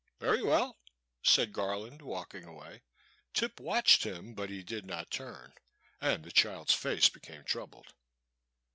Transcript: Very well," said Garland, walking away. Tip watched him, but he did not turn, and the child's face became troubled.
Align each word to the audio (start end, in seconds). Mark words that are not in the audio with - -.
Very 0.19 0.41
well," 0.41 0.79
said 1.21 1.53
Garland, 1.53 2.01
walking 2.01 2.43
away. 2.43 2.81
Tip 3.35 3.59
watched 3.59 4.03
him, 4.03 4.33
but 4.33 4.49
he 4.49 4.63
did 4.63 4.83
not 4.83 5.11
turn, 5.11 5.53
and 6.01 6.23
the 6.23 6.31
child's 6.31 6.73
face 6.73 7.07
became 7.07 7.43
troubled. 7.43 7.93